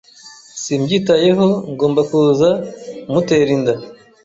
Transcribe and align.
Simbyitayeho 0.61 1.47
ngomba 1.71 2.01
kuza 2.09 2.49
mutera 3.11 3.49
inda 3.57 3.73